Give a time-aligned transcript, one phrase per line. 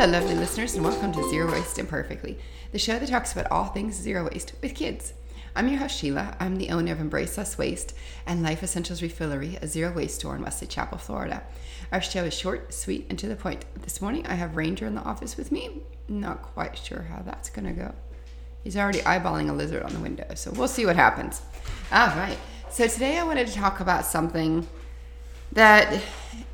[0.00, 2.38] Hello, lovely listeners, and welcome to Zero Waste Imperfectly,
[2.72, 5.12] the show that talks about all things zero waste with kids.
[5.54, 6.38] I'm your host, Sheila.
[6.40, 7.94] I'm the owner of Embrace Less Waste
[8.24, 11.42] and Life Essentials Refillery, a zero waste store in Wesley Chapel, Florida.
[11.92, 13.66] Our show is short, sweet, and to the point.
[13.82, 15.82] This morning, I have Ranger in the office with me.
[16.08, 17.94] Not quite sure how that's going to go.
[18.64, 21.42] He's already eyeballing a lizard on the window, so we'll see what happens.
[21.92, 22.38] All right.
[22.70, 24.66] So today, I wanted to talk about something
[25.52, 26.02] that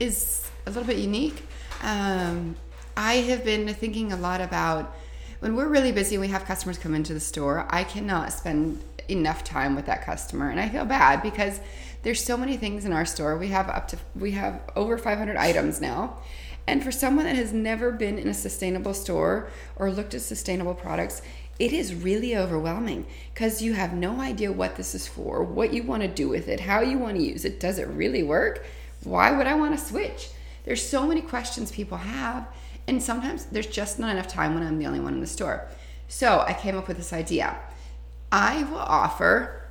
[0.00, 1.42] is a little bit unique.
[1.82, 2.56] Um,
[2.96, 4.94] I have been thinking a lot about
[5.40, 8.82] when we're really busy and we have customers come into the store, I cannot spend
[9.08, 10.48] enough time with that customer.
[10.48, 11.60] And I feel bad because
[12.02, 13.36] there's so many things in our store.
[13.36, 16.18] We have up to we have over 500 items now.
[16.66, 20.74] And for someone that has never been in a sustainable store or looked at sustainable
[20.74, 21.20] products,
[21.58, 25.82] it is really overwhelming because you have no idea what this is for, what you
[25.82, 27.60] want to do with it, how you want to use it.
[27.60, 28.64] Does it really work?
[29.04, 30.30] Why would I want to switch?
[30.64, 32.48] There's so many questions people have,
[32.86, 35.66] and sometimes there's just not enough time when I'm the only one in the store.
[36.08, 37.56] So I came up with this idea.
[38.30, 39.62] I will offer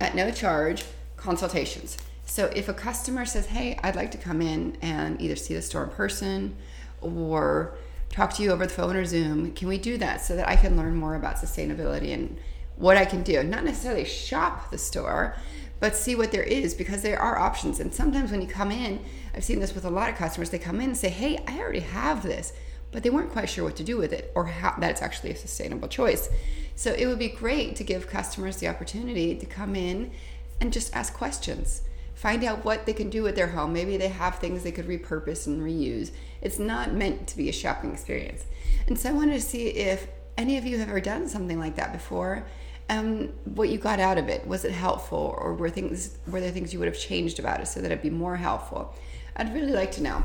[0.00, 0.84] at no charge
[1.16, 1.96] consultations.
[2.26, 5.62] So if a customer says, Hey, I'd like to come in and either see the
[5.62, 6.56] store in person
[7.00, 7.74] or
[8.10, 10.56] talk to you over the phone or Zoom, can we do that so that I
[10.56, 12.38] can learn more about sustainability and
[12.78, 13.42] what I can do?
[13.42, 15.36] Not necessarily shop the store,
[15.80, 17.80] but see what there is because there are options.
[17.80, 20.58] And sometimes when you come in, I've seen this with a lot of customers, they
[20.58, 22.52] come in and say, Hey, I already have this,
[22.92, 25.36] but they weren't quite sure what to do with it or how that's actually a
[25.36, 26.28] sustainable choice.
[26.74, 30.12] So it would be great to give customers the opportunity to come in
[30.60, 31.82] and just ask questions.
[32.14, 33.72] Find out what they can do with their home.
[33.72, 36.10] Maybe they have things they could repurpose and reuse.
[36.40, 38.44] It's not meant to be a shopping experience.
[38.88, 41.76] And so I wanted to see if any of you have ever done something like
[41.76, 42.44] that before
[42.88, 44.46] um, what you got out of it.
[44.46, 47.66] Was it helpful, or were things were there things you would have changed about it
[47.66, 48.94] so that it'd be more helpful?
[49.36, 50.24] I'd really like to know.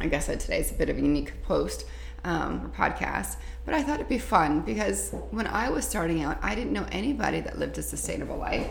[0.00, 1.84] I guess that today's a bit of a unique post
[2.24, 6.38] um, or podcast, but I thought it'd be fun because when I was starting out,
[6.42, 8.66] I didn't know anybody that lived a sustainable life,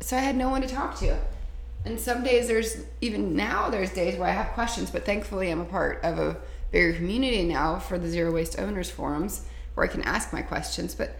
[0.00, 1.18] so I had no one to talk to.
[1.84, 5.60] And some days there's even now there's days where I have questions, but thankfully I'm
[5.60, 6.36] a part of a
[6.70, 10.94] bigger community now for the zero waste owners forums where I can ask my questions,
[10.94, 11.16] but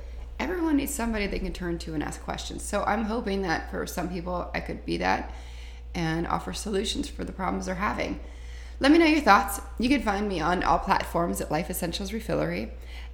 [0.68, 2.62] everyone needs somebody they can turn to and ask questions.
[2.62, 5.32] So I'm hoping that for some people, I could be that
[5.94, 8.20] and offer solutions for the problems they're having.
[8.78, 9.62] Let me know your thoughts.
[9.78, 12.68] You can find me on all platforms at Life Essentials Refillery,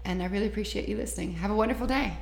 [0.04, 1.34] and I really appreciate you listening.
[1.34, 2.14] Have a wonderful day.